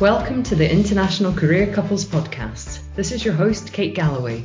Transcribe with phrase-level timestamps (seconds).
[0.00, 2.80] Welcome to the International Career Couples Podcast.
[2.94, 4.42] This is your host, Kate Galloway.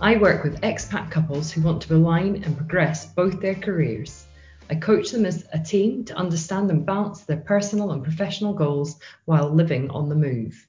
[0.00, 4.26] I work with expat couples who want to align and progress both their careers.
[4.70, 9.00] I coach them as a team to understand and balance their personal and professional goals
[9.24, 10.68] while living on the move.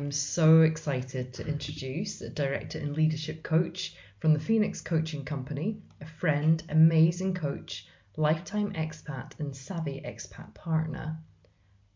[0.00, 5.78] I'm so excited to introduce a director and leadership coach from the Phoenix Coaching Company,
[6.00, 11.16] a friend, amazing coach, lifetime expat, and savvy expat partner,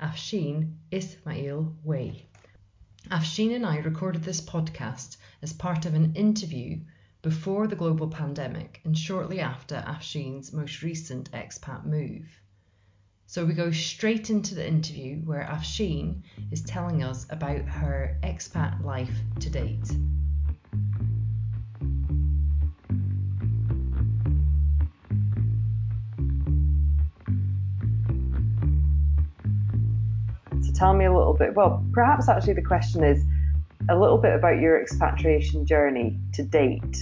[0.00, 2.26] Afshin Ismail Way.
[3.10, 6.80] Afshin and I recorded this podcast as part of an interview
[7.22, 12.40] before the global pandemic and shortly after Afshin's most recent expat move.
[13.26, 18.84] So we go straight into the interview where Afshin is telling us about her expat
[18.84, 19.90] life to date.
[30.74, 33.24] Tell me a little bit, well, perhaps actually the question is
[33.88, 36.96] a little bit about your expatriation journey to date.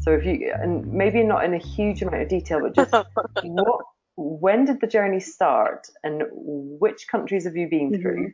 [0.00, 2.92] So if you, and maybe not in a huge amount of detail, but just
[3.42, 3.84] what
[4.16, 8.02] when did the journey start and which countries have you been mm-hmm.
[8.02, 8.32] through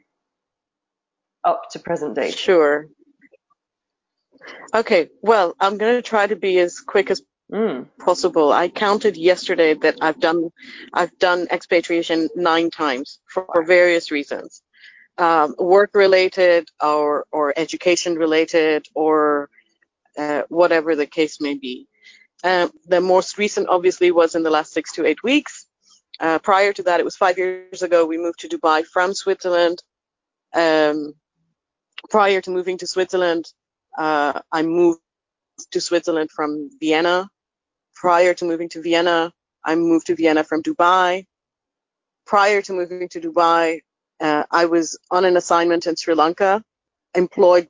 [1.44, 2.30] up to present day?
[2.30, 2.88] Sure.
[4.74, 7.86] Okay, well, I'm going to try to be as quick as mm.
[7.98, 8.52] possible.
[8.52, 10.50] I counted yesterday that I've done
[10.92, 14.62] I've done expatriation nine times for, for various reasons,
[15.18, 19.48] um, work related or or education related or
[20.18, 21.88] uh, whatever the case may be.
[22.44, 25.66] Um, the most recent, obviously, was in the last six to eight weeks.
[26.20, 29.82] Uh, prior to that, it was five years ago, we moved to Dubai from Switzerland.
[30.54, 31.14] Um,
[32.10, 33.46] prior to moving to Switzerland,
[33.98, 35.00] uh, I moved
[35.72, 37.28] to Switzerland from Vienna.
[37.94, 39.32] Prior to moving to Vienna,
[39.64, 41.26] I moved to Vienna from Dubai.
[42.26, 43.80] Prior to moving to Dubai,
[44.20, 46.62] uh, I was on an assignment in Sri Lanka,
[47.14, 47.68] employed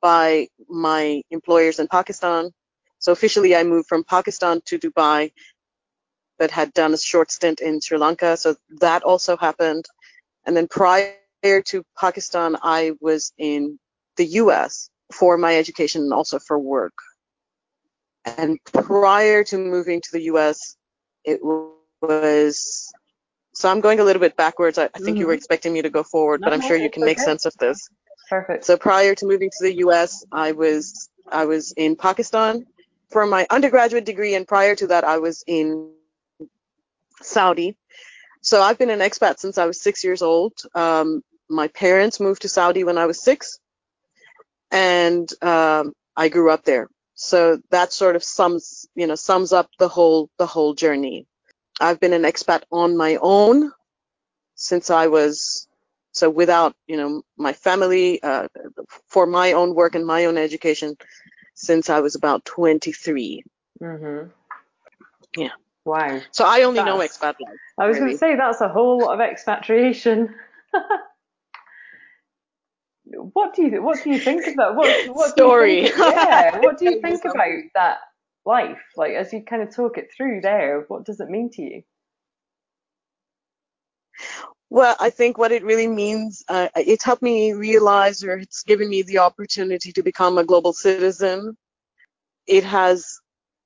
[0.00, 2.50] by my employers in Pakistan.
[2.98, 5.32] So officially, I moved from Pakistan to Dubai
[6.38, 8.36] but had done a short stint in Sri Lanka.
[8.36, 9.84] So that also happened.
[10.44, 13.78] And then prior to Pakistan, I was in
[14.16, 16.94] the US for my education and also for work.
[18.24, 20.76] And prior to moving to the US,
[21.24, 21.40] it
[22.02, 22.92] was
[23.54, 24.78] so I'm going a little bit backwards.
[24.78, 25.16] I, I think mm-hmm.
[25.16, 25.38] you were mm-hmm.
[25.38, 27.88] expecting me to go forward, but I'm sure you can make sense of this.
[28.28, 28.64] Perfect.
[28.64, 32.66] So prior to moving to the US, I was I was in Pakistan
[33.10, 35.92] for my undergraduate degree and prior to that I was in
[37.22, 37.76] Saudi.
[38.40, 40.52] So I've been an expat since I was six years old.
[40.74, 43.58] Um, my parents moved to Saudi when I was six,
[44.70, 46.88] and um, I grew up there.
[47.14, 51.26] So that sort of sums, you know, sums up the whole the whole journey.
[51.80, 53.72] I've been an expat on my own
[54.54, 55.66] since I was
[56.12, 58.46] so without, you know, my family uh,
[59.08, 60.96] for my own work and my own education
[61.54, 63.42] since I was about 23.
[63.82, 64.30] Mm-hmm.
[65.36, 65.48] Yeah.
[65.84, 66.20] Wow.
[66.30, 67.58] So I only that's, know expat life.
[67.78, 68.06] I was really.
[68.06, 70.34] going to say that's a whole lot of expatriation.
[73.04, 74.74] what do you what do you think of that?
[74.76, 75.88] What, what story?
[75.88, 76.58] Think, yeah.
[76.60, 77.98] What do you think about that
[78.46, 78.82] life?
[78.96, 81.82] Like as you kind of talk it through there, what does it mean to you?
[84.70, 88.88] Well, I think what it really means, uh, it's helped me realize, or it's given
[88.88, 91.56] me the opportunity to become a global citizen.
[92.46, 93.20] It has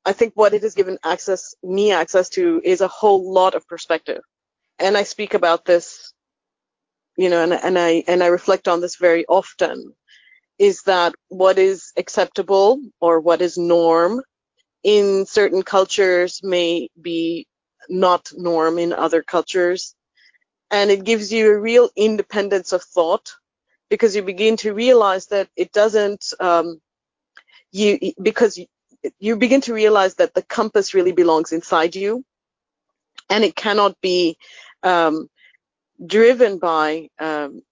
[0.04, 3.66] I think what it has given access me access to is a whole lot of
[3.66, 4.22] perspective.
[4.78, 6.14] And I speak about this,
[7.16, 9.92] you know, and, and I and I reflect on this very often,
[10.58, 14.22] is that what is acceptable or what is norm
[14.82, 17.46] in certain cultures may be
[17.88, 19.94] not norm in other cultures.
[20.70, 23.32] And it gives you a real independence of thought
[23.88, 26.80] because you begin to realize that it doesn't um,
[27.72, 28.58] you because
[29.18, 32.24] you begin to realize that the compass really belongs inside you
[33.30, 34.36] and it cannot be
[34.82, 35.28] um,
[36.04, 37.62] driven by um,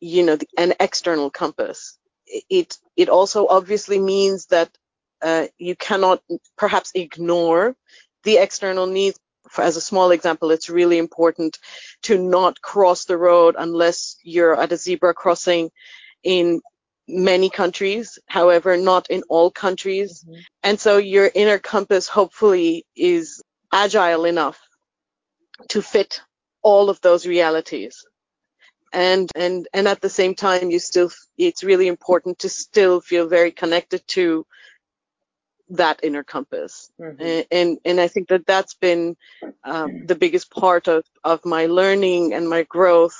[0.00, 4.70] you know an external compass it it also obviously means that
[5.22, 6.22] uh, you cannot
[6.56, 7.74] perhaps ignore
[8.24, 9.18] the external needs
[9.56, 11.58] as a small example it's really important
[12.02, 15.70] to not cross the road unless you're at a zebra crossing
[16.22, 16.60] in
[17.08, 20.22] many countries, however, not in all countries.
[20.22, 20.40] Mm-hmm.
[20.62, 23.42] And so your inner compass hopefully is
[23.72, 24.60] agile enough
[25.70, 26.20] to fit
[26.62, 28.04] all of those realities.
[28.92, 33.26] And, and, and at the same time, you still, it's really important to still feel
[33.26, 34.46] very connected to
[35.70, 36.90] that inner compass.
[37.00, 37.22] Mm-hmm.
[37.22, 39.16] And, and, and, I think that that's been
[39.64, 43.16] um, the biggest part of, of my learning and my growth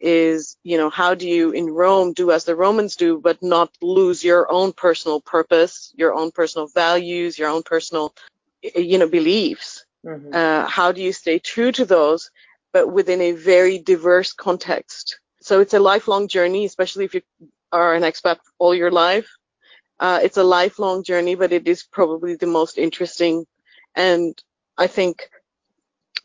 [0.00, 3.70] is, you know, how do you in Rome do as the Romans do, but not
[3.80, 8.12] lose your own personal purpose, your own personal values, your own personal,
[8.74, 9.84] you know, beliefs?
[10.04, 10.34] Mm-hmm.
[10.34, 12.30] Uh, how do you stay true to those,
[12.72, 15.20] but within a very diverse context?
[15.40, 17.22] So it's a lifelong journey, especially if you
[17.70, 19.28] are an expat all your life.
[20.02, 23.46] Uh, it's a lifelong journey, but it is probably the most interesting.
[23.96, 24.34] And
[24.78, 25.30] I think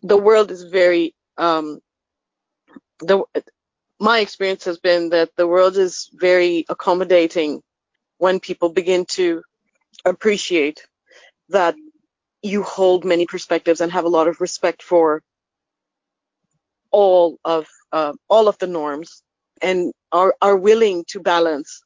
[0.04, 1.80] the world is very um,
[3.00, 3.24] the
[4.00, 7.62] my experience has been that the world is very accommodating
[8.20, 9.44] when people begin to
[10.06, 10.86] appreciate
[11.50, 11.76] that
[12.44, 15.24] you hold many perspectives and have a lot of respect for
[16.92, 19.24] all of uh, all of the norms
[19.62, 21.84] and are are willing to balance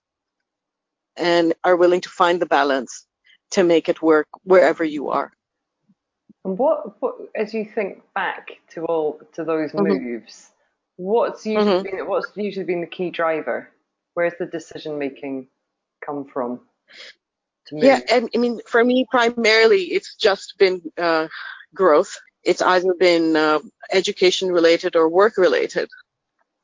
[1.17, 3.05] and are willing to find the balance
[3.51, 5.31] to make it work wherever you are.
[6.43, 10.03] And what, what as you think back to all to those mm-hmm.
[10.03, 10.49] moves,
[10.95, 11.97] what's usually mm-hmm.
[11.97, 13.69] been, what's usually been the key driver?
[14.13, 15.47] Where's the decision making
[16.05, 16.61] come from?
[17.71, 21.27] Yeah, and I mean, for me, primarily, it's just been uh,
[21.73, 22.19] growth.
[22.43, 23.59] It's either been uh,
[23.91, 25.87] education related or work related.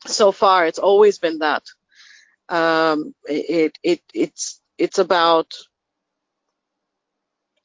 [0.05, 1.63] So far, it's always been that.
[2.49, 5.53] Um, it it it's it's about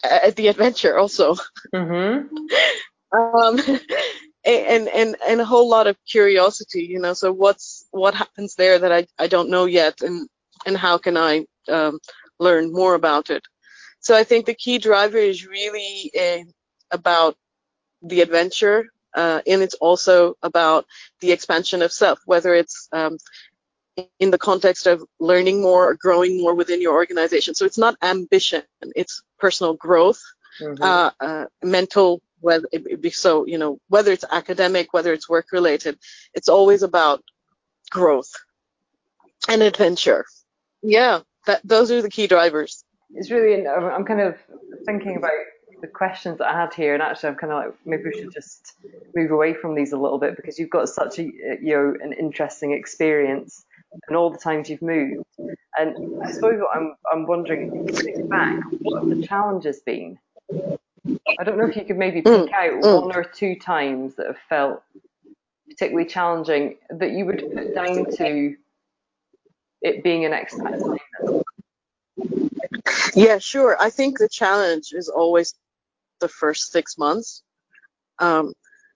[0.04, 1.36] uh, the adventure also.
[1.74, 2.26] Mm-hmm.
[3.16, 3.60] um,
[4.44, 7.14] and and and a whole lot of curiosity, you know.
[7.14, 10.28] So what's what happens there that I I don't know yet, and
[10.66, 11.98] and how can I um,
[12.38, 13.42] learn more about it?
[14.00, 16.44] So I think the key driver is really uh,
[16.90, 17.36] about
[18.02, 20.86] the adventure, uh, and it's also about
[21.20, 23.18] the expansion of self, whether it's um,
[24.18, 27.54] in the context of learning more or growing more within your organization.
[27.54, 28.62] So it's not ambition,
[28.96, 30.20] it's personal growth,
[30.60, 30.82] mm-hmm.
[30.82, 32.66] uh, uh, mental, whether
[33.10, 35.98] so, you know, whether it's academic, whether it's work related,
[36.34, 37.22] it's always about
[37.90, 38.30] growth
[39.48, 40.24] and adventure.
[40.82, 42.84] Yeah, that, those are the key drivers.
[43.14, 44.36] It's really, I'm kind of
[44.86, 45.32] thinking about
[45.82, 48.32] the questions that I had here, and actually, I'm kind of like maybe we should
[48.32, 48.74] just
[49.14, 52.12] move away from these a little bit because you've got such a you know an
[52.12, 53.64] interesting experience
[54.08, 55.24] and all the times you've moved.
[55.78, 60.18] And I suppose what I'm, I'm wondering, think back, what have the challenges been?
[61.38, 63.02] I don't know if you could maybe pick mm, out mm.
[63.02, 64.82] one or two times that have felt
[65.68, 68.56] particularly challenging that you would put down to
[69.80, 71.44] it being an expat assignment.
[73.14, 73.76] Yeah, sure.
[73.80, 75.54] I think the challenge is always
[76.20, 77.42] the first six months.
[78.18, 78.52] Um,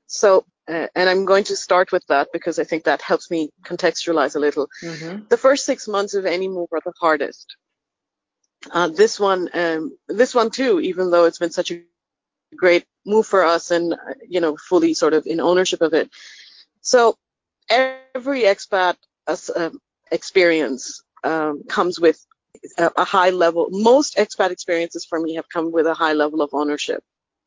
[0.06, 3.51] so uh, and I'm going to start with that because I think that helps me
[3.63, 4.69] contextualize a little.
[4.83, 5.25] Mm-hmm.
[5.29, 7.57] The first six months of any move are the hardest.
[8.71, 11.83] Uh, this one, um, this one too, even though it's been such a
[12.57, 13.97] great move for us and uh,
[14.29, 16.11] you know fully sort of in ownership of it.
[16.81, 17.17] So
[17.69, 18.97] every expat
[19.27, 19.71] uh,
[20.11, 22.25] experience um, comes with
[22.79, 23.69] a, a, high level.
[23.71, 27.03] Most expat experiences for me have come with a high level of ownership.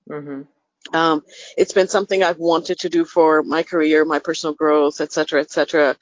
[0.10, 0.42] Mm-hmm.
[0.94, 1.24] Um,
[1.58, 5.42] it's been something I've wanted to do for my career, my personal growth, et cetera,
[5.42, 5.96] et cetera.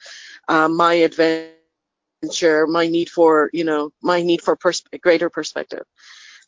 [0.48, 5.84] Uh, my adventure, my need for, you know, my need for pers- greater perspective.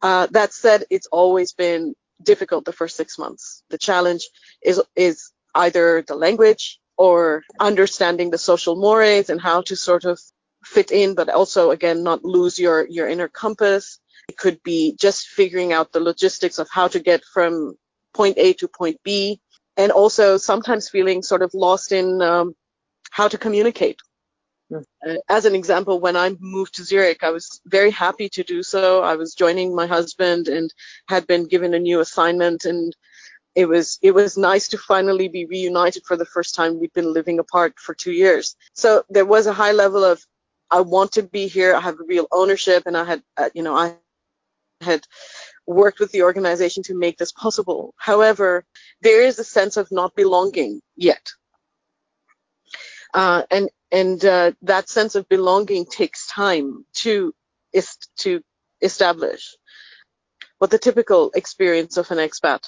[0.01, 3.63] Uh, that said, it's always been difficult the first six months.
[3.71, 4.29] The challenge
[4.63, 10.21] is is either the language or understanding the social mores and how to sort of
[10.65, 13.99] fit in, but also again not lose your your inner compass.
[14.29, 17.77] It could be just figuring out the logistics of how to get from
[18.15, 19.41] point A to point B,
[19.77, 22.55] and also sometimes feeling sort of lost in um,
[23.11, 24.01] how to communicate.
[24.71, 24.79] Hmm.
[25.07, 28.63] Uh, as an example, when I moved to Zurich, I was very happy to do
[28.63, 29.03] so.
[29.03, 30.73] I was joining my husband and
[31.09, 32.95] had been given a new assignment, and
[33.55, 36.79] it was it was nice to finally be reunited for the first time.
[36.79, 40.25] We'd been living apart for two years, so there was a high level of
[40.71, 41.75] I want to be here.
[41.75, 43.97] I have real ownership, and I had uh, you know I
[44.81, 45.05] had
[45.67, 47.95] worked with the organization to make this possible.
[47.97, 48.65] However,
[49.03, 51.33] there is a sense of not belonging yet.
[53.13, 57.35] Uh, and and uh, that sense of belonging takes time to
[57.73, 58.43] is to
[58.81, 59.57] establish.
[60.59, 62.61] What the typical experience of an expat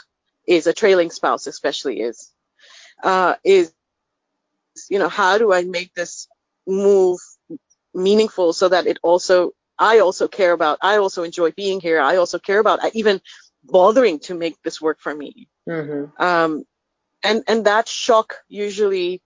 [0.47, 2.33] is, a trailing spouse especially is,
[3.03, 3.73] uh, is
[4.89, 6.29] you know how do I make this
[6.67, 7.21] move
[7.95, 12.01] meaningful so that it also I also care about, I also enjoy being here.
[12.01, 13.21] I also care about even
[13.65, 15.49] bothering to make this work for me.
[15.69, 16.23] Mm-hmm.
[16.23, 16.65] Um,
[17.25, 19.23] and, and that shock usually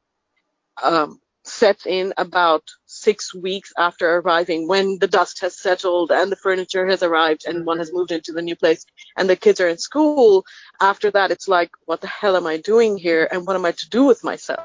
[0.83, 6.37] um, sets in about six weeks after arriving when the dust has settled and the
[6.37, 7.67] furniture has arrived and mm-hmm.
[7.67, 8.87] one has moved into the new place
[9.19, 10.47] and the kids are in school.
[10.81, 13.73] After that, it's like, what the hell am I doing here and what am I
[13.73, 14.65] to do with myself?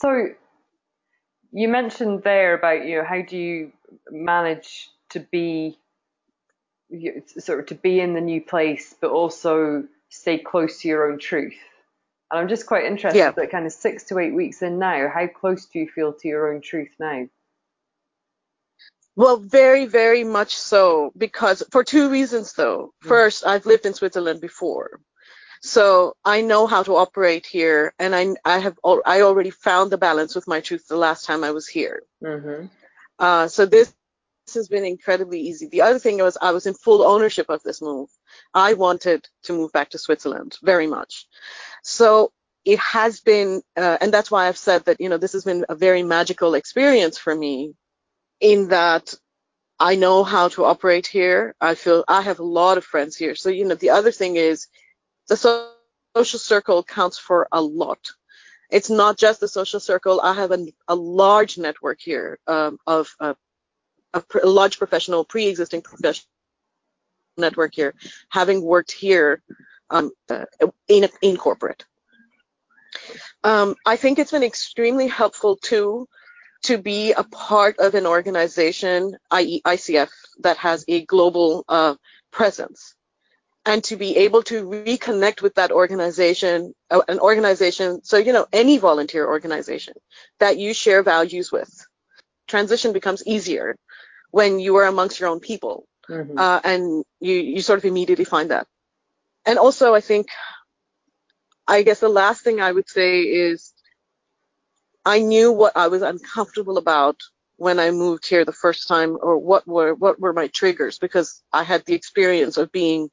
[0.00, 0.28] So
[1.52, 3.72] you mentioned there about you know how do you
[4.10, 5.78] manage to be
[7.38, 11.18] sort of to be in the new place, but also stay close to your own
[11.18, 11.56] truth.
[12.30, 13.30] And I'm just quite interested yeah.
[13.30, 16.28] that kind of six to eight weeks in now, how close do you feel to
[16.28, 17.26] your own truth now?
[19.14, 22.92] Well, very, very much so, because for two reasons though.
[23.04, 23.08] Mm.
[23.08, 25.00] First, I've lived in Switzerland before.
[25.64, 28.76] So I know how to operate here, and I, I have
[29.06, 32.02] I already found the balance with my truth the last time I was here.
[32.20, 32.66] Mm-hmm.
[33.18, 33.94] Uh, so this
[34.54, 35.68] has been incredibly easy.
[35.68, 38.08] The other thing was I was in full ownership of this move.
[38.52, 41.26] I wanted to move back to Switzerland very much.
[41.82, 42.32] So
[42.64, 45.64] it has been, uh, and that's why I've said that, you know, this has been
[45.68, 47.74] a very magical experience for me
[48.40, 49.14] in that
[49.78, 51.54] I know how to operate here.
[51.60, 53.34] I feel I have a lot of friends here.
[53.34, 54.68] So, you know, the other thing is
[55.28, 57.98] the social circle counts for a lot.
[58.70, 60.20] It's not just the social circle.
[60.20, 63.34] I have a, a large network here um, of uh,
[64.14, 66.28] a, a large professional, pre-existing professional
[67.36, 67.94] network here,
[68.28, 69.42] having worked here
[69.90, 70.44] um, uh,
[70.88, 71.84] in in corporate.
[73.44, 76.08] Um, I think it's been extremely helpful too
[76.64, 79.62] to be a part of an organization, i.e.
[79.64, 81.94] ICF, that has a global uh,
[82.30, 82.94] presence,
[83.66, 88.46] and to be able to reconnect with that organization, uh, an organization, so you know
[88.52, 89.94] any volunteer organization
[90.38, 91.81] that you share values with.
[92.52, 93.76] Transition becomes easier
[94.30, 95.76] when you are amongst your own people.
[96.08, 96.36] Mm-hmm.
[96.36, 96.82] Uh, and
[97.18, 98.66] you, you sort of immediately find that.
[99.48, 100.26] And also, I think,
[101.66, 103.72] I guess the last thing I would say is
[105.14, 107.16] I knew what I was uncomfortable about
[107.56, 111.28] when I moved here the first time, or what were what were my triggers, because
[111.60, 113.08] I had the experience of being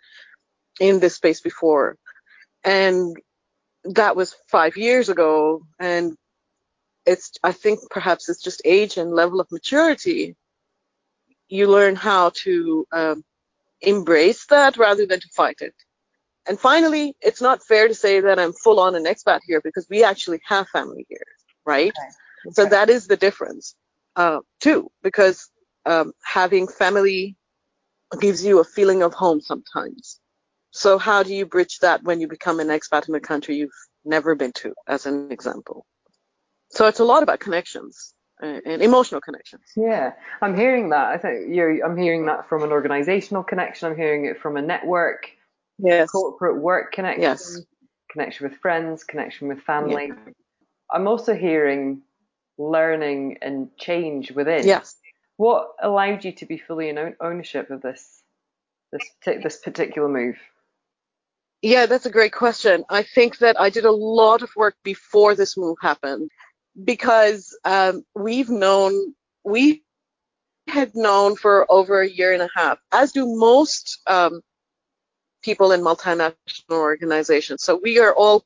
[0.80, 1.98] in this space before,
[2.64, 3.16] and
[4.00, 5.62] that was five years ago.
[5.80, 6.18] And
[7.10, 10.36] it's I think perhaps it's just age and level of maturity
[11.50, 13.24] you learn how to um,
[13.82, 15.74] embrace that rather than to fight it.
[16.48, 19.88] And finally, it's not fair to say that I'm full on an expat here because
[19.90, 21.30] we actually have family here,
[21.66, 21.94] right?
[21.98, 22.08] Okay.
[22.48, 22.54] Okay.
[22.54, 23.76] So that is the difference,
[24.16, 25.50] uh, too, because
[25.86, 27.36] um, having family
[28.20, 30.20] gives you a feeling of home sometimes.
[30.72, 33.82] So how do you bridge that when you become an expat in a country you've
[34.06, 35.86] never been to, as an example?
[36.70, 39.64] So it's a lot about connections uh, and emotional connections.
[39.76, 41.08] Yeah, I'm hearing that.
[41.08, 41.86] I think you're.
[41.86, 43.92] I'm hearing that from an organizational connection.
[43.92, 45.30] I'm hearing it from a network,
[45.78, 46.10] yes.
[46.10, 47.62] corporate work connection, yes.
[48.12, 50.08] connection with friends, connection with family.
[50.08, 50.34] Yeah.
[50.92, 52.02] I'm also hearing
[52.58, 54.66] learning and change within.
[54.66, 54.96] Yes.
[55.38, 58.22] What allowed you to be fully in ownership of this
[58.92, 60.38] this this particular move?
[61.62, 62.86] Yeah, that's a great question.
[62.90, 66.30] I think that I did a lot of work before this move happened
[66.84, 69.84] because um, we've known we
[70.68, 74.42] had known for over a year and a half, as do most um,
[75.42, 76.36] people in multinational
[76.72, 77.64] organizations.
[77.64, 78.46] So we are all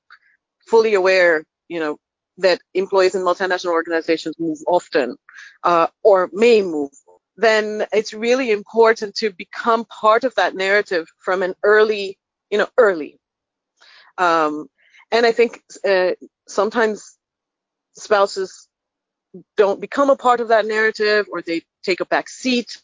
[0.67, 1.97] fully aware, you know,
[2.37, 5.15] that employees in multinational organizations move often
[5.63, 6.91] uh, or may move.
[7.35, 12.17] Then it's really important to become part of that narrative from an early,
[12.49, 13.19] you know, early.
[14.17, 14.67] Um,
[15.11, 16.11] and I think uh,
[16.47, 17.17] sometimes
[17.95, 18.67] spouses
[19.57, 22.81] don't become a part of that narrative or they take a back seat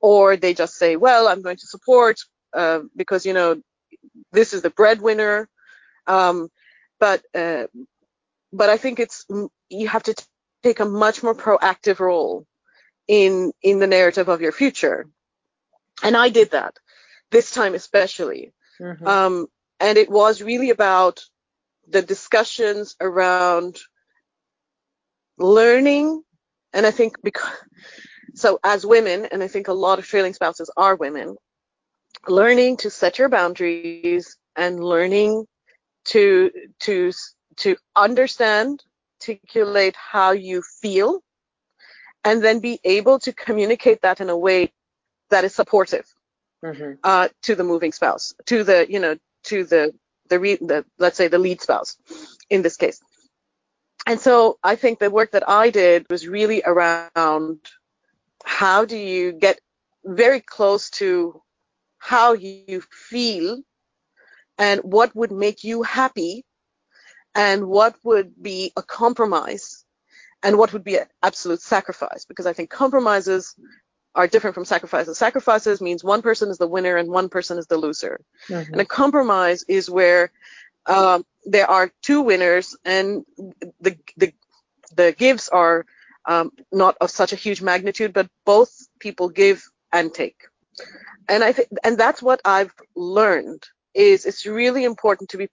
[0.00, 2.20] or they just say, well, I'm going to support
[2.52, 3.60] uh, because, you know,
[4.32, 5.48] this is the breadwinner.
[6.06, 6.48] Um,
[7.00, 7.66] but, uh,
[8.52, 9.26] but I think it's,
[9.68, 10.24] you have to t-
[10.62, 12.46] take a much more proactive role
[13.08, 15.06] in, in the narrative of your future.
[16.02, 16.76] And I did that
[17.30, 18.52] this time, especially.
[18.80, 19.06] Mm-hmm.
[19.06, 19.46] Um,
[19.80, 21.24] and it was really about
[21.88, 23.78] the discussions around
[25.38, 26.22] learning,
[26.72, 27.50] and I think because
[28.34, 31.36] so as women, and I think a lot of trailing spouses are women,
[32.28, 35.46] learning to set your boundaries and learning
[36.06, 36.50] to
[36.80, 37.12] to
[37.56, 38.82] to understand,
[39.20, 41.20] articulate how you feel,
[42.24, 44.72] and then be able to communicate that in a way
[45.30, 46.06] that is supportive
[46.64, 46.92] mm-hmm.
[47.02, 49.92] uh, to the moving spouse, to the you know to the
[50.28, 51.96] the, re- the let's say the lead spouse
[52.50, 53.00] in this case.
[54.06, 57.58] And so I think the work that I did was really around
[58.44, 59.60] how do you get
[60.04, 61.42] very close to
[61.98, 63.60] how you feel
[64.58, 66.44] and what would make you happy
[67.34, 69.84] and what would be a compromise
[70.42, 73.54] and what would be an absolute sacrifice because I think compromises
[74.16, 75.18] are different from sacrifices.
[75.18, 78.18] Sacrifices means one person is the winner and one person is the loser.
[78.48, 78.72] Mm-hmm.
[78.72, 80.32] And a compromise is where
[80.86, 83.24] um, there are two winners and
[83.80, 84.32] the the
[84.96, 85.84] the gives are
[86.24, 90.40] um, not of such a huge magnitude, but both people give and take.
[91.28, 95.48] And I think, and that's what I've learned is it's really important to be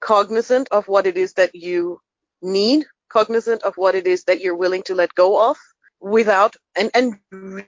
[0.00, 2.00] cognizant of what it is that you
[2.40, 5.56] need, cognizant of what it is that you're willing to let go of
[6.00, 7.18] without, and, and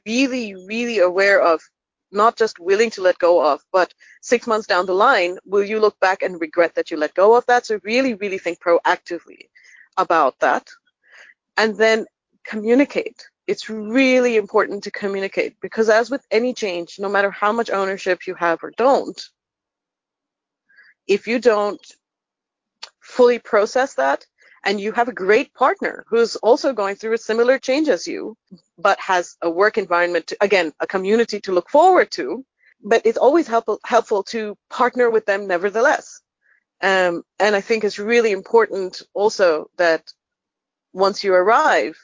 [0.07, 1.61] really, really aware of
[2.11, 5.81] not just willing to let go of, but six months down the line, will you
[5.81, 7.67] look back and regret that you let go of that?
[7.67, 9.49] So really, really think proactively
[9.97, 10.69] about that.
[11.57, 12.07] And then
[12.45, 13.23] communicate.
[13.47, 18.27] It's really important to communicate because as with any change, no matter how much ownership
[18.27, 19.21] you have or don't,
[21.07, 21.81] if you don't
[23.01, 24.25] fully process that
[24.65, 28.37] and you have a great partner who's also going through a similar change as you,
[28.79, 32.45] but has a work environment, to, again, a community to look forward to,
[32.83, 36.21] but it's always helpful, helpful to partner with them nevertheless.
[36.81, 40.13] Um, and I think it's really important also that
[40.93, 41.97] once you arrive,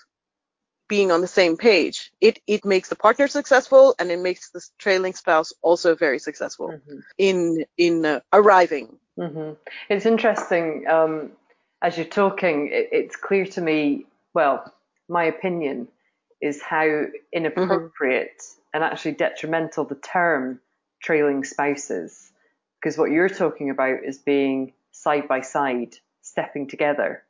[0.89, 2.11] being on the same page.
[2.21, 6.69] It it makes the partner successful and it makes the trailing spouse also very successful
[6.69, 6.99] mm-hmm.
[7.19, 8.99] in in uh, arriving.
[9.19, 9.53] Mm-hmm.
[9.91, 11.33] It's interesting um,
[11.83, 12.71] as you're talking.
[12.73, 14.07] It, it's clear to me.
[14.35, 14.73] Well,
[15.09, 15.89] my opinion
[16.41, 18.61] is how inappropriate mm-hmm.
[18.75, 20.61] and actually detrimental the term
[21.03, 22.31] trailing spouses,
[22.81, 27.23] because what you're talking about is being side by side, stepping together,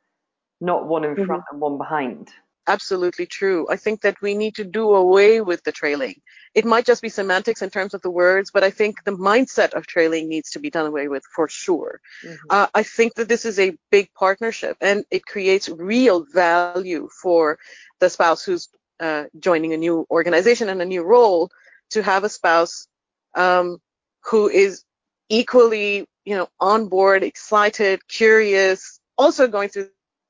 [0.59, 1.53] not one in front mm-hmm.
[1.53, 2.29] and one behind
[2.69, 3.67] absolutely true.
[3.69, 6.21] I think that we need to do away with the trailing.
[6.53, 9.73] It might just be semantics in terms of the words, but I think the mindset
[9.73, 11.99] of trailing needs to be done away with for sure.
[12.23, 12.47] Mm-hmm.
[12.49, 17.59] Uh, I think that this is a big partnership and it creates real value for
[17.99, 21.49] the spouse who's uh, joining a new organization and a new role
[21.91, 22.87] to have a spouse
[23.35, 23.77] um,
[24.25, 24.83] who is
[25.29, 29.89] equally, you know, on board, excited, curious, also going through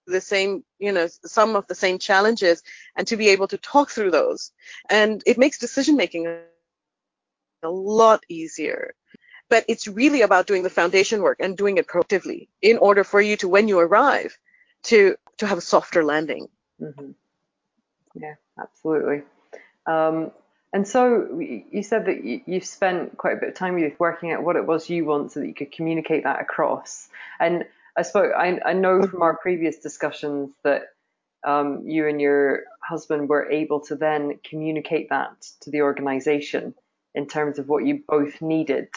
[0.09, 2.63] the same, you know, some of the same challenges
[2.95, 4.51] and to be able to talk through those.
[4.89, 6.27] And it makes decision making
[7.63, 8.93] a lot easier.
[9.49, 13.19] But it's really about doing the foundation work and doing it proactively in order for
[13.19, 14.37] you to, when you arrive,
[14.83, 16.47] to to have a softer landing.
[16.81, 17.11] Mm-hmm.
[18.15, 19.23] Yeah, absolutely.
[19.85, 20.31] Um,
[20.71, 24.43] and so you said that you've spent quite a bit of time with working out
[24.43, 27.09] what it was you want so that you could communicate that across.
[27.39, 27.65] And
[27.99, 30.83] I suppose I, I know from our previous discussions that
[31.45, 36.73] um, you and your husband were able to then communicate that to the organization
[37.13, 38.87] in terms of what you both needed.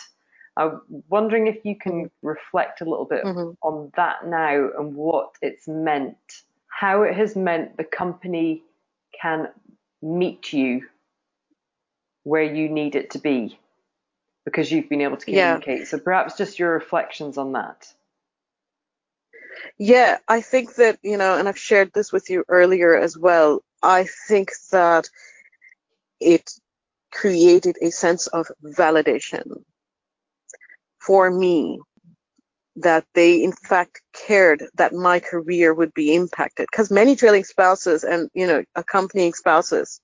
[0.56, 3.52] I'm wondering if you can reflect a little bit mm-hmm.
[3.66, 6.16] on that now and what it's meant,
[6.68, 8.62] how it has meant the company
[9.20, 9.48] can
[10.00, 10.86] meet you
[12.22, 13.58] where you need it to be
[14.44, 15.80] because you've been able to communicate.
[15.80, 15.84] Yeah.
[15.86, 17.92] So perhaps just your reflections on that.
[19.78, 23.62] Yeah, I think that, you know, and I've shared this with you earlier as well.
[23.82, 25.08] I think that
[26.20, 26.50] it
[27.12, 29.64] created a sense of validation
[31.00, 31.80] for me
[32.76, 38.02] that they in fact cared that my career would be impacted because many trailing spouses
[38.04, 40.00] and you know accompanying spouses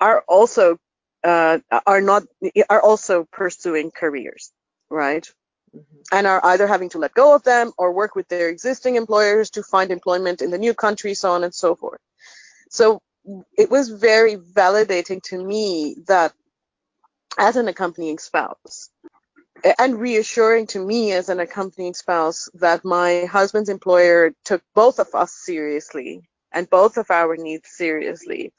[0.00, 0.78] are also
[1.24, 2.24] uh, are not
[2.70, 4.52] are also pursuing careers
[4.90, 5.30] right.
[5.74, 6.16] Mm-hmm.
[6.18, 9.48] and are either having to let go of them or work with their existing employers
[9.50, 12.00] to find employment in the new country, so on and so forth.
[12.68, 13.00] So
[13.56, 16.34] it was very validating to me that
[17.38, 18.90] as an accompanying spouse,
[19.78, 25.14] and reassuring to me as an accompanying spouse that my husband's employer took both of
[25.14, 26.20] us seriously
[26.52, 28.52] and both of our needs seriously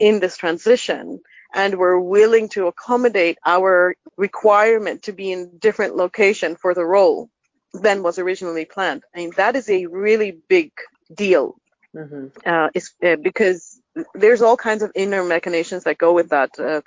[0.00, 1.20] in this transition
[1.54, 7.30] and were willing to accommodate our requirement to be in different location for the role
[7.72, 9.02] than was originally planned.
[9.14, 10.72] I mean, that is a really big
[11.12, 11.56] deal.
[11.94, 12.26] Mm-hmm.
[12.44, 12.68] Uh,
[13.06, 13.80] uh, because
[14.14, 16.58] there's all kinds of inner machinations that go with that.
[16.58, 16.82] Uh,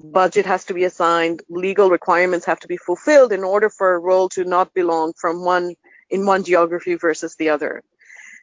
[0.00, 3.98] budget has to be assigned, legal requirements have to be fulfilled in order for a
[3.98, 5.74] role to not belong from one
[6.10, 7.82] in one geography versus the other.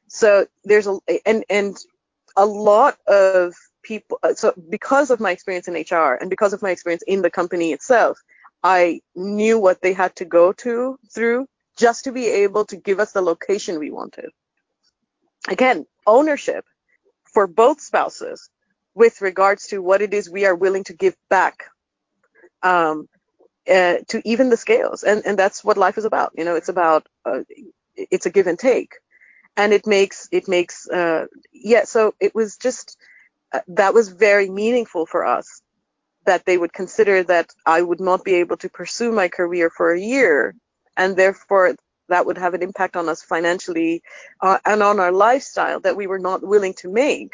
[0.07, 1.77] So there's a and and
[2.35, 3.53] a lot of
[3.85, 7.23] people uh, so because of my experience in HR and because of my experience in
[7.23, 8.19] the company itself,
[8.63, 12.99] I knew what they had to go to through just to be able to give
[12.99, 14.31] us the location we wanted.
[15.49, 16.65] Again, ownership
[17.33, 18.49] for both spouses
[18.95, 21.65] with regards to what it is we are willing to give back
[22.63, 23.07] um,
[23.69, 26.33] uh, to even the scales, and and that's what life is about.
[26.37, 27.41] You know, it's about uh,
[27.95, 28.93] it's a give and take,
[29.57, 31.85] and it makes it makes uh, yeah.
[31.85, 32.97] So it was just
[33.67, 35.61] that was very meaningful for us
[36.25, 39.93] that they would consider that I would not be able to pursue my career for
[39.93, 40.55] a year
[40.97, 41.75] and therefore
[42.09, 44.03] that would have an impact on us financially
[44.41, 47.33] uh, and on our lifestyle that we were not willing to make.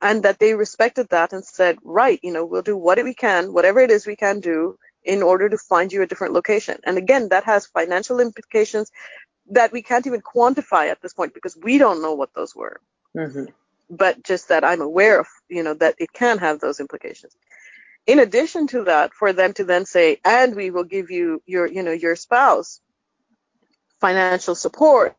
[0.00, 3.52] And that they respected that and said right you know we'll do what we can
[3.52, 6.78] whatever it is we can do in order to find you a different location.
[6.84, 8.90] And again that has financial implications
[9.50, 12.80] that we can't even quantify at this point because we don't know what those were.
[13.16, 13.44] Mm-hmm.
[13.92, 17.36] But just that i'm aware of you know that it can have those implications
[18.06, 21.66] in addition to that for them to then say and we will give you your
[21.66, 22.80] you know your spouse
[24.00, 25.14] financial support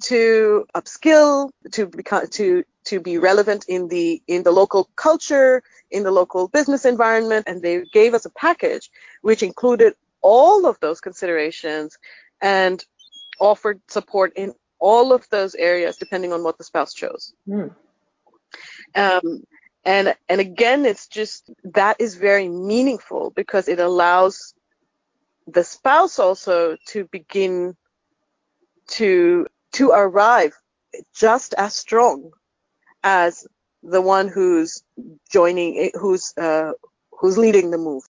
[0.00, 6.02] to upskill, to become to to be relevant in the in the local culture, in
[6.04, 8.90] the local business environment, and they gave us a package
[9.22, 11.98] which included all of those considerations
[12.40, 12.84] and
[13.40, 17.34] offered support in all of those areas depending on what the spouse chose.
[17.48, 17.74] Mm.
[18.94, 19.44] Um,
[19.84, 24.54] and and again, it's just that is very meaningful because it allows
[25.46, 27.76] the spouse also to begin
[28.88, 30.52] to to arrive
[31.14, 32.30] just as strong
[33.02, 33.46] as
[33.82, 34.82] the one who's
[35.30, 36.72] joining who's uh,
[37.12, 38.02] who's leading the move.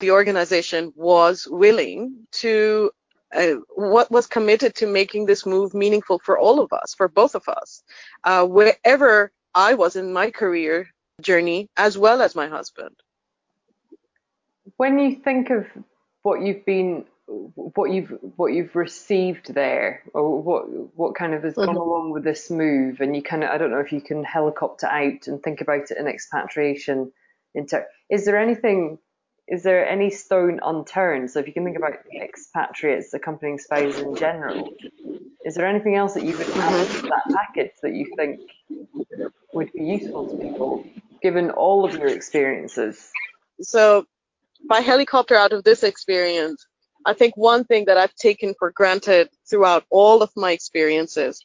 [0.00, 2.90] The organization was willing to
[3.34, 7.34] uh, what was committed to making this move meaningful for all of us for both
[7.34, 7.82] of us.
[8.24, 10.88] Uh, wherever i was in my career
[11.20, 12.96] journey as well as my husband
[14.76, 15.66] when you think of
[16.22, 20.62] what you've been what you've what you've received there, or what
[20.96, 21.76] what kind of has gone mm-hmm.
[21.76, 24.86] along with this move, and you kind of I don't know if you can helicopter
[24.86, 27.12] out and think about it in expatriation.
[27.54, 28.98] Into is there anything?
[29.48, 31.30] Is there any stone unturned?
[31.30, 34.74] So if you can think about expatriates accompanying spouses in general,
[35.44, 38.40] is there anything else that you would add to that package that you think
[39.54, 40.86] would be useful to people,
[41.22, 43.10] given all of your experiences?
[43.62, 44.04] So,
[44.68, 46.66] by helicopter out of this experience,
[47.06, 51.42] I think one thing that I've taken for granted throughout all of my experiences,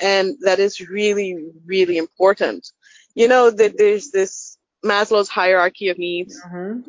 [0.00, 2.66] and that is really, really important.
[3.14, 6.80] You know, that there's this Maslow's hierarchy of needs mm-hmm.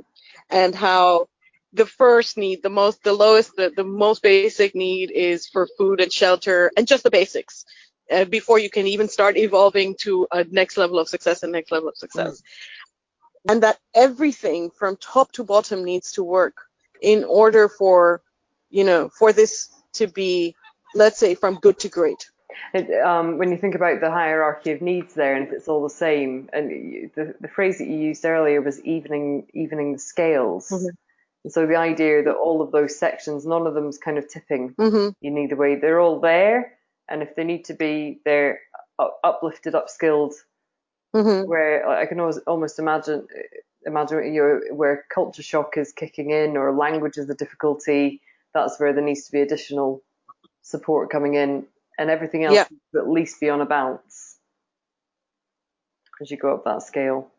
[0.50, 1.28] And how
[1.74, 6.00] the first need, the most, the lowest, the, the most basic need is for food
[6.00, 7.66] and shelter and just the basics
[8.12, 11.72] uh, before you can even start evolving to a next level of success and next
[11.72, 12.38] level of success.
[12.38, 13.52] Mm-hmm.
[13.52, 16.58] And that everything from top to bottom needs to work
[17.02, 18.22] in order for,
[18.70, 20.56] you know, for this to be,
[20.96, 22.30] let's say, from good to great.
[22.74, 25.84] It, um, when you think about the hierarchy of needs there, and if it's all
[25.84, 30.70] the same, and the, the phrase that you used earlier was evening evening the scales.
[30.70, 30.88] Mm-hmm.
[31.44, 34.74] And so the idea that all of those sections, none of them's kind of tipping
[34.74, 35.10] mm-hmm.
[35.22, 35.76] in either way.
[35.76, 38.60] They're all there, and if they need to be, they're
[39.24, 40.34] uplifted, upskilled.
[41.16, 41.48] Mm-hmm.
[41.48, 43.26] Where I can always, almost imagine
[43.86, 48.22] imagine you know, where culture shock is kicking in or language is a difficulty,
[48.54, 50.02] that's where there needs to be additional
[50.64, 51.66] support coming in,
[51.98, 52.66] and everything else yeah.
[53.00, 54.38] at least be on a bounce
[56.22, 57.30] as you go up that scale.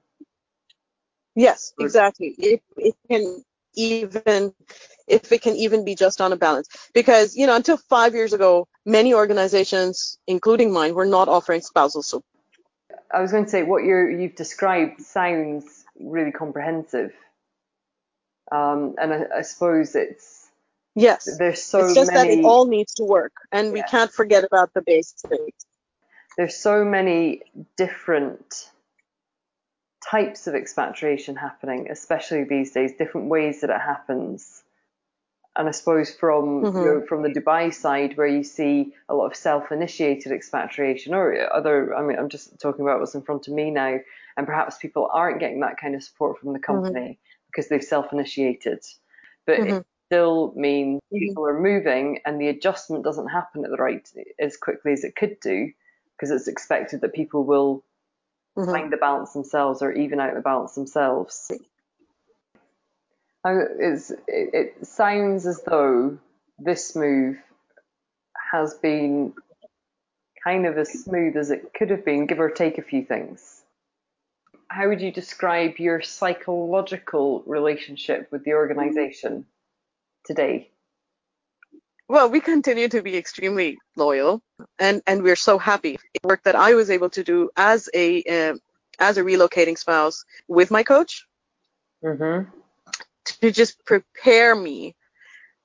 [1.34, 2.34] Yes, exactly.
[2.38, 4.54] If it can even
[5.06, 8.32] if it can even be just on a balance because you know until five years
[8.32, 12.24] ago many organizations including mine were not offering spousal support
[13.12, 17.12] i was going to say what you you've described sounds really comprehensive.
[18.52, 20.45] Um, and I, I, suppose it's
[20.96, 23.72] yes, there's so it's just many, that it all needs to work, and yeah.
[23.74, 25.66] we can't forget about the basics.
[26.37, 27.42] There's so many
[27.76, 28.70] different
[30.11, 34.62] types of expatriation happening, especially these days, different ways that it happens
[35.56, 36.78] and I suppose from mm-hmm.
[36.78, 41.52] you know, from the Dubai side where you see a lot of self-initiated expatriation or
[41.52, 43.98] other I mean I'm just talking about what's in front of me now
[44.37, 46.72] and perhaps people aren't getting that kind of support from the mm-hmm.
[46.72, 47.46] company mm-hmm.
[47.50, 48.85] because they've self-initiated
[49.46, 49.78] but mm-hmm.
[50.06, 51.18] Still means mm-hmm.
[51.18, 55.16] people are moving and the adjustment doesn't happen at the right as quickly as it
[55.16, 55.70] could do
[56.16, 57.84] because it's expected that people will
[58.56, 58.70] mm-hmm.
[58.70, 61.50] find the balance themselves or even out the balance themselves
[63.46, 66.18] it sounds as though
[66.58, 67.38] this move
[68.52, 69.32] has been
[70.42, 73.62] kind of as smooth as it could have been, give or take a few things.
[74.68, 79.46] How would you describe your psychological relationship with the organization
[80.26, 80.70] today?
[82.08, 84.40] Well, we continue to be extremely loyal,
[84.78, 85.98] and, and we're so happy.
[86.14, 88.54] The work that I was able to do as a uh,
[88.98, 91.26] as a relocating spouse with my coach,
[92.02, 92.48] mm-hmm
[93.26, 94.94] to just prepare me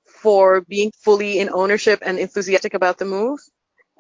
[0.06, 3.40] for being fully in ownership and enthusiastic about the move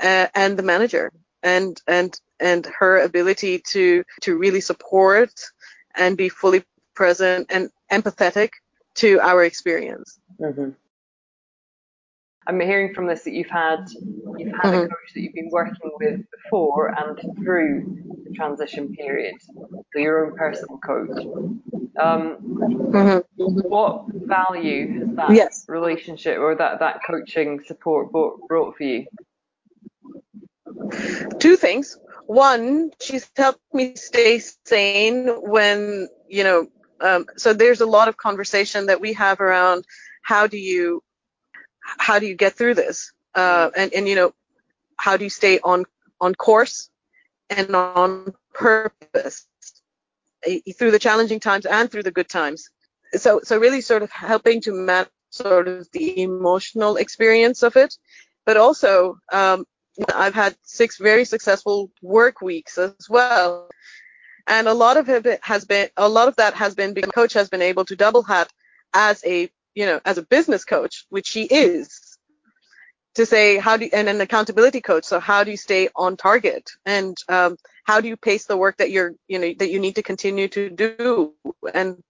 [0.02, 1.12] uh, and the manager
[1.44, 5.32] and and and her ability to to really support
[5.96, 8.50] and be fully present and empathetic
[9.02, 10.20] to our experience.
[10.40, 10.70] Mm-hmm.
[12.48, 13.86] I'm hearing from this that you've had
[14.38, 14.86] you've had mm-hmm.
[14.86, 20.26] a coach that you've been working with before and through the transition period, so your
[20.26, 21.26] own personal coach.
[22.00, 23.20] Um, mm-hmm.
[23.38, 25.66] What value has that yes.
[25.68, 29.06] relationship or that, that coaching support brought, brought for you?
[31.40, 31.98] Two things.
[32.26, 36.68] One, she's helped me stay sane when, you know,
[37.02, 39.86] um, so there's a lot of conversation that we have around
[40.22, 41.04] how do you
[41.82, 44.34] how do you get through this uh, and and you know
[44.98, 45.86] how do you stay on
[46.20, 46.90] on course
[47.50, 49.48] and on purpose
[50.46, 52.70] eh, through the challenging times and through the good times
[53.14, 57.96] so so really sort of helping to map sort of the emotional experience of it
[58.46, 59.66] but also um,
[60.14, 63.70] I've had six very successful work weeks as well.
[64.48, 67.34] And a lot of it has been, a lot of that has been because coach
[67.34, 68.50] has been able to double hat
[68.94, 72.18] as a, you know, as a business coach, which she is,
[73.16, 75.04] to say how do you, and an accountability coach.
[75.06, 78.78] So how do you stay on target and um, how do you pace the work
[78.78, 81.34] that you're, you know, that you need to continue to do
[81.74, 82.02] and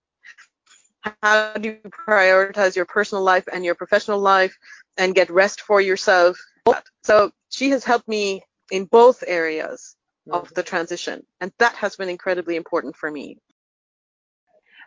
[1.23, 4.55] how do you prioritize your personal life and your professional life
[4.97, 6.37] and get rest for yourself.
[7.03, 9.95] So she has helped me in both areas
[10.29, 13.37] of the transition, and that has been incredibly important for me.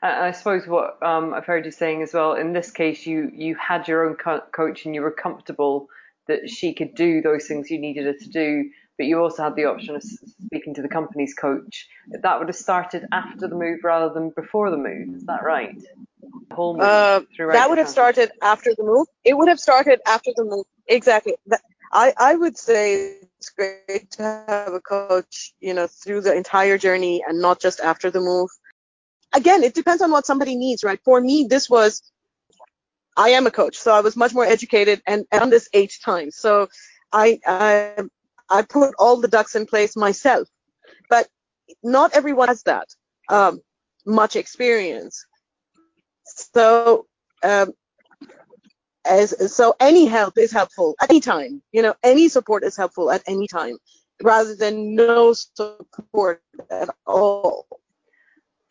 [0.03, 2.35] I suppose what um, I've heard you saying as well.
[2.35, 5.89] In this case, you you had your own co- coach and you were comfortable
[6.29, 9.57] that she could do those things you needed her to do, but you also had
[9.57, 11.89] the option of speaking to the company's coach.
[12.23, 15.15] That would have started after the move rather than before the move.
[15.17, 15.75] Is that right?
[16.51, 19.07] Whole move uh, that would have started after the move.
[19.25, 20.67] It would have started after the move.
[20.87, 21.35] Exactly.
[21.93, 26.79] I, I would say it's great to have a coach, you know, through the entire
[26.79, 28.49] journey and not just after the move.
[29.35, 31.01] Again, it depends on what somebody needs, right?
[31.05, 32.03] For me, this was,
[33.17, 36.37] I am a coach, so I was much more educated and, on this eight times.
[36.37, 36.69] So
[37.13, 38.05] I, I,
[38.49, 40.49] I put all the ducks in place myself,
[41.11, 41.29] but
[41.83, 42.89] not everyone has that
[43.29, 43.61] um,
[44.07, 45.27] much experience.
[46.25, 47.07] So
[47.43, 47.73] um,
[49.05, 53.11] as so any help is helpful at any time you know any support is helpful
[53.11, 53.77] at any time
[54.23, 57.67] rather than no support at all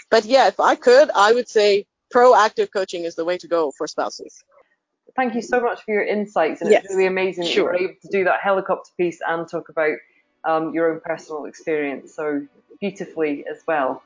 [0.09, 3.71] but yeah if i could i would say proactive coaching is the way to go
[3.77, 4.43] for spouses
[5.15, 6.83] thank you so much for your insights and yes.
[6.83, 7.71] it's really amazing sure.
[7.71, 9.97] that you were able to do that helicopter piece and talk about
[10.45, 12.45] um, your own personal experience so
[12.79, 14.03] beautifully as well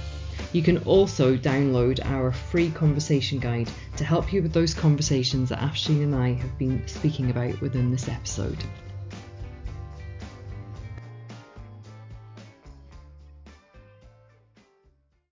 [0.52, 5.60] You can also download our free conversation guide to help you with those conversations that
[5.60, 8.62] Afshin and I have been speaking about within this episode.